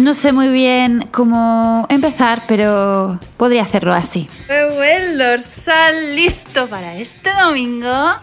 No 0.00 0.14
sé 0.14 0.32
muy 0.32 0.48
bien 0.48 1.06
cómo 1.12 1.84
empezar, 1.90 2.44
pero 2.48 3.20
podría 3.36 3.62
hacerlo 3.62 3.92
así. 3.92 4.30
El 4.48 5.18
dorsal 5.18 6.16
listo 6.16 6.70
para 6.70 6.96
este 6.96 7.30
domingo 7.34 8.14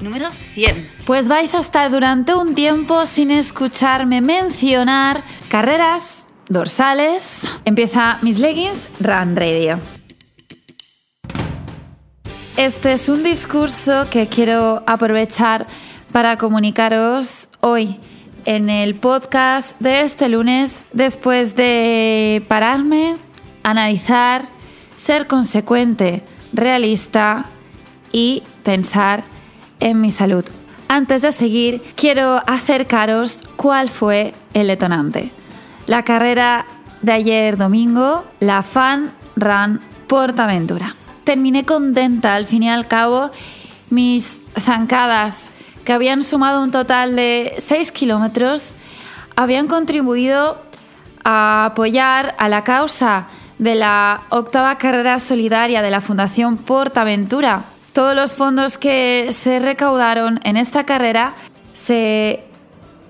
número 0.00 0.28
100. 0.54 0.88
Pues 1.06 1.28
vais 1.28 1.54
a 1.54 1.60
estar 1.60 1.88
durante 1.88 2.34
un 2.34 2.56
tiempo 2.56 3.06
sin 3.06 3.30
escucharme 3.30 4.20
mencionar 4.20 5.22
carreras, 5.48 6.26
dorsales. 6.48 7.46
Empieza 7.64 8.18
Mis 8.22 8.40
Leggings 8.40 8.90
Run 8.98 9.36
Radio. 9.36 9.78
Este 12.56 12.94
es 12.94 13.08
un 13.08 13.22
discurso 13.22 14.08
que 14.10 14.26
quiero 14.26 14.82
aprovechar 14.84 15.68
para 16.10 16.36
comunicaros 16.36 17.50
hoy 17.60 18.00
en 18.44 18.70
el 18.70 18.94
podcast 18.94 19.78
de 19.80 20.02
este 20.02 20.28
lunes 20.28 20.82
después 20.92 21.56
de 21.56 22.44
pararme, 22.48 23.16
analizar, 23.62 24.48
ser 24.96 25.26
consecuente, 25.26 26.22
realista 26.52 27.46
y 28.12 28.42
pensar 28.62 29.24
en 29.80 30.00
mi 30.00 30.10
salud. 30.10 30.44
Antes 30.88 31.22
de 31.22 31.32
seguir, 31.32 31.82
quiero 31.94 32.42
acercaros 32.46 33.44
cuál 33.56 33.88
fue 33.88 34.34
el 34.54 34.66
detonante. 34.66 35.30
La 35.86 36.02
carrera 36.02 36.66
de 37.02 37.12
ayer 37.12 37.56
domingo, 37.56 38.24
la 38.40 38.62
Fan 38.62 39.12
Run 39.36 39.80
Portaventura. 40.06 40.96
Terminé 41.24 41.64
contenta 41.64 42.34
al 42.34 42.44
fin 42.44 42.64
y 42.64 42.70
al 42.70 42.88
cabo. 42.88 43.30
Mis 43.88 44.40
zancadas, 44.58 45.50
que 45.90 45.94
habían 45.94 46.22
sumado 46.22 46.62
un 46.62 46.70
total 46.70 47.16
de 47.16 47.56
6 47.58 47.90
kilómetros, 47.90 48.74
habían 49.34 49.66
contribuido 49.66 50.62
a 51.24 51.64
apoyar 51.64 52.36
a 52.38 52.48
la 52.48 52.62
causa 52.62 53.26
de 53.58 53.74
la 53.74 54.22
octava 54.28 54.78
carrera 54.78 55.18
solidaria 55.18 55.82
de 55.82 55.90
la 55.90 56.00
Fundación 56.00 56.58
Portaventura. 56.58 57.64
Todos 57.92 58.14
los 58.14 58.34
fondos 58.34 58.78
que 58.78 59.30
se 59.32 59.58
recaudaron 59.58 60.38
en 60.44 60.56
esta 60.56 60.84
carrera 60.84 61.34
se 61.72 62.44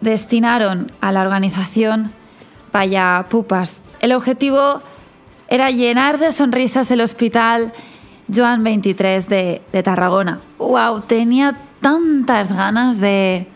destinaron 0.01 0.91
a 1.03 1.13
la 1.13 1.21
organización 1.21 2.11
Vaya 2.73 3.27
Pupas. 3.29 3.83
El 4.01 4.13
objetivo 4.13 4.81
era 5.49 5.71
llenar 5.71 6.19
de 6.19 6.33
sonrisas 6.33 6.91
el 6.91 7.03
hospital 7.03 7.75
Joan 8.35 8.65
23 8.65 9.29
de, 9.29 9.61
de 9.71 9.83
Tarragona. 9.83 10.41
¡Wow! 10.57 11.03
Tenía 11.03 11.59
tantas 11.81 12.53
ganas 12.53 13.01
de, 13.01 13.47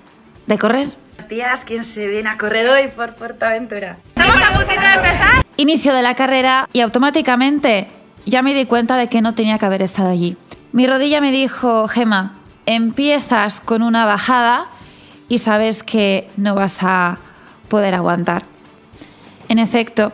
de 0.46 0.58
correr. 0.58 0.88
Buenos 1.16 1.28
días, 1.28 1.62
¿quién 1.64 1.84
se 1.84 2.08
viene 2.08 2.28
a 2.28 2.38
correr 2.38 2.68
hoy 2.68 2.88
por 2.88 3.14
Portaventura? 3.14 3.98
Estamos 4.08 4.36
a 4.36 4.56
puntito 4.56 4.80
de 4.80 4.94
empezar. 4.94 5.44
Inicio 5.56 5.94
de 5.94 6.02
la 6.02 6.14
carrera 6.14 6.68
y 6.72 6.80
automáticamente 6.80 7.88
ya 8.26 8.42
me 8.42 8.54
di 8.54 8.66
cuenta 8.66 8.96
de 8.96 9.08
que 9.08 9.20
no 9.20 9.34
tenía 9.34 9.58
que 9.58 9.66
haber 9.66 9.82
estado 9.82 10.10
allí. 10.10 10.36
Mi 10.72 10.86
rodilla 10.86 11.20
me 11.20 11.30
dijo, 11.30 11.86
Gema, 11.86 12.32
empiezas 12.66 13.60
con 13.60 13.82
una 13.82 14.04
bajada 14.04 14.66
y 15.28 15.38
sabes 15.38 15.82
que 15.82 16.28
no 16.36 16.54
vas 16.54 16.78
a 16.82 17.18
poder 17.68 17.94
aguantar. 17.94 18.44
En 19.48 19.58
efecto, 19.58 20.12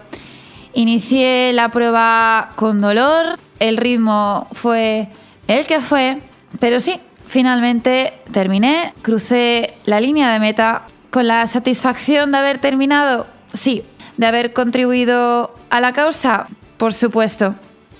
inicié 0.74 1.52
la 1.52 1.70
prueba 1.70 2.50
con 2.56 2.80
dolor, 2.80 3.38
el 3.58 3.76
ritmo 3.76 4.48
fue 4.52 5.08
el 5.48 5.66
que 5.66 5.80
fue, 5.80 6.18
pero 6.58 6.80
sí, 6.80 7.00
finalmente 7.30 8.12
terminé, 8.32 8.92
crucé 9.02 9.74
la 9.84 10.00
línea 10.00 10.32
de 10.32 10.40
meta 10.40 10.82
con 11.10 11.28
la 11.28 11.46
satisfacción 11.46 12.32
de 12.32 12.38
haber 12.38 12.58
terminado, 12.58 13.28
sí, 13.54 13.84
de 14.16 14.26
haber 14.26 14.52
contribuido 14.52 15.54
a 15.70 15.80
la 15.80 15.92
causa, 15.92 16.48
por 16.76 16.92
supuesto, 16.92 17.54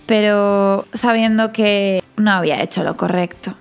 pero 0.07 0.85
sabiendo 0.95 1.53
que 1.53 2.03
no 2.17 2.33
había 2.33 2.61
hecho 2.61 2.83
lo 2.83 2.97
correcto. 2.97 3.55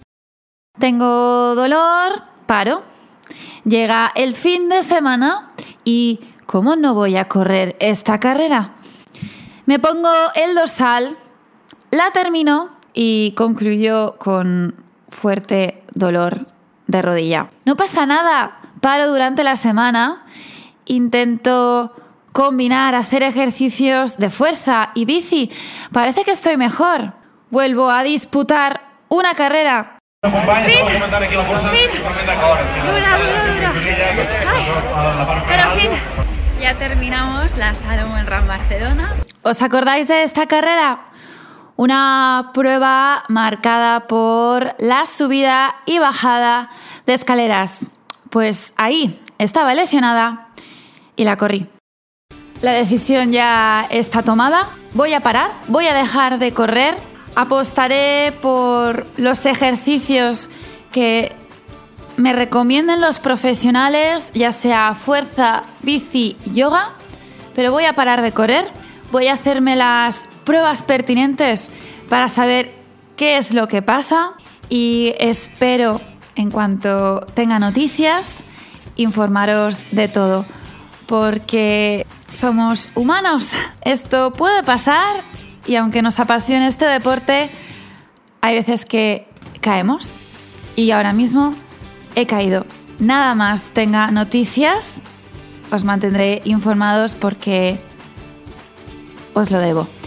Tengo 0.79 1.53
dolor, 1.53 2.23
paro. 2.47 2.81
Llega 3.63 4.11
el 4.15 4.33
fin 4.33 4.69
de 4.69 4.81
semana 4.81 5.51
y 5.83 6.19
¿cómo 6.47 6.77
no 6.77 6.95
voy 6.95 7.15
a 7.15 7.27
correr 7.27 7.75
esta 7.79 8.19
carrera? 8.19 8.71
Me 9.67 9.77
pongo 9.77 10.09
el 10.33 10.55
dorsal, 10.55 11.15
la 11.91 12.09
termino 12.11 12.71
y 12.91 13.33
concluyo 13.37 14.15
con 14.17 14.88
fuerte 15.09 15.83
dolor 15.93 16.47
de 16.87 17.01
rodilla. 17.01 17.49
No 17.65 17.75
pasa 17.75 18.05
nada, 18.05 18.59
paro 18.81 19.07
durante 19.07 19.43
la 19.43 19.55
semana, 19.55 20.25
intento 20.85 21.93
combinar, 22.31 22.95
hacer 22.95 23.23
ejercicios 23.23 24.17
de 24.17 24.29
fuerza 24.29 24.91
y 24.95 25.05
bici. 25.05 25.51
Parece 25.91 26.23
que 26.23 26.31
estoy 26.31 26.57
mejor. 26.57 27.13
Vuelvo 27.49 27.89
a 27.89 28.03
disputar 28.03 28.81
una 29.09 29.33
carrera. 29.33 29.97
Dura, 30.21 30.39
dura, 33.17 33.53
dura. 33.53 33.73
Ay, 34.47 34.65
pero 35.47 35.69
fin. 35.71 35.89
Ya 36.61 36.75
terminamos 36.75 37.57
la 37.57 37.73
Salomon 37.73 38.27
Run 38.27 38.47
Barcelona. 38.47 39.13
¿Os 39.43 39.61
acordáis 39.61 40.07
de 40.07 40.23
esta 40.23 40.45
carrera? 40.45 40.99
Una 41.79 42.51
prueba 42.53 43.23
marcada 43.29 44.01
por 44.01 44.75
la 44.79 45.05
subida 45.05 45.75
y 45.85 45.97
bajada 45.97 46.69
de 47.05 47.13
escaleras. 47.13 47.87
Pues 48.29 48.73
ahí 48.75 49.17
estaba 49.37 49.73
lesionada 49.73 50.49
y 51.15 51.23
la 51.23 51.37
corrí. 51.37 51.69
La 52.61 52.73
decisión 52.73 53.31
ya 53.31 53.87
está 53.91 54.23
tomada. 54.23 54.67
Voy 54.93 55.13
a 55.13 55.21
parar, 55.21 55.51
voy 55.69 55.87
a 55.87 55.93
dejar 55.93 56.37
de 56.37 56.53
correr. 56.53 56.95
Apostaré 57.35 58.33
por 58.41 59.07
los 59.15 59.45
ejercicios 59.45 60.49
que 60.91 61.31
me 62.17 62.33
recomienden 62.33 62.99
los 62.99 63.19
profesionales, 63.19 64.31
ya 64.33 64.51
sea 64.51 64.95
fuerza, 64.95 65.63
bici, 65.81 66.35
yoga. 66.43 66.89
Pero 67.55 67.71
voy 67.71 67.85
a 67.85 67.93
parar 67.93 68.21
de 68.21 68.33
correr. 68.33 68.69
Voy 69.13 69.27
a 69.27 69.33
hacerme 69.35 69.77
las 69.77 70.25
pruebas 70.49 70.81
pertinentes 70.81 71.69
para 72.09 72.27
saber 72.27 72.71
qué 73.15 73.37
es 73.37 73.53
lo 73.53 73.67
que 73.67 73.83
pasa 73.83 74.31
y 74.67 75.13
espero, 75.19 76.01
en 76.35 76.49
cuanto 76.49 77.19
tenga 77.35 77.59
noticias, 77.59 78.37
informaros 78.95 79.85
de 79.91 80.07
todo, 80.07 80.47
porque 81.05 82.07
somos 82.33 82.89
humanos. 82.95 83.49
Esto 83.83 84.33
puede 84.33 84.63
pasar 84.63 85.21
y 85.67 85.75
aunque 85.75 86.01
nos 86.01 86.19
apasione 86.19 86.65
este 86.65 86.85
deporte, 86.85 87.51
hay 88.41 88.55
veces 88.55 88.85
que 88.85 89.27
caemos 89.61 90.09
y 90.75 90.89
ahora 90.89 91.13
mismo 91.13 91.53
he 92.15 92.25
caído. 92.25 92.65
Nada 92.97 93.35
más 93.35 93.69
tenga 93.69 94.09
noticias, 94.09 94.95
os 95.71 95.83
mantendré 95.83 96.41
informados 96.43 97.13
porque 97.13 97.79
os 99.35 99.51
lo 99.51 99.59
debo. 99.59 99.98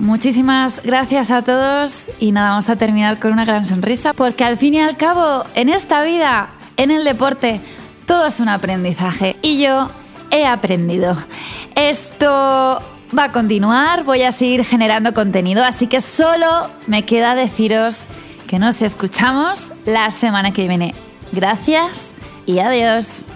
Muchísimas 0.00 0.80
gracias 0.82 1.30
a 1.30 1.42
todos 1.42 2.10
y 2.18 2.32
nada, 2.32 2.50
vamos 2.50 2.70
a 2.70 2.76
terminar 2.76 3.18
con 3.18 3.32
una 3.32 3.44
gran 3.44 3.66
sonrisa 3.66 4.14
porque 4.14 4.44
al 4.44 4.56
fin 4.56 4.72
y 4.72 4.80
al 4.80 4.96
cabo 4.96 5.44
en 5.54 5.68
esta 5.68 6.02
vida, 6.02 6.48
en 6.78 6.90
el 6.90 7.04
deporte, 7.04 7.60
todo 8.06 8.26
es 8.26 8.40
un 8.40 8.48
aprendizaje 8.48 9.36
y 9.42 9.60
yo 9.60 9.90
he 10.30 10.46
aprendido. 10.46 11.18
Esto 11.74 12.80
va 13.16 13.24
a 13.24 13.32
continuar, 13.32 14.04
voy 14.04 14.22
a 14.22 14.32
seguir 14.32 14.64
generando 14.64 15.12
contenido, 15.12 15.62
así 15.62 15.86
que 15.86 16.00
solo 16.00 16.70
me 16.86 17.04
queda 17.04 17.34
deciros 17.34 18.04
que 18.48 18.58
nos 18.58 18.80
escuchamos 18.80 19.70
la 19.84 20.10
semana 20.10 20.50
que 20.52 20.66
viene. 20.66 20.94
Gracias 21.30 22.14
y 22.46 22.60
adiós. 22.60 23.26